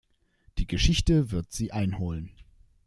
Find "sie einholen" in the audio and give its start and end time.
1.51-2.31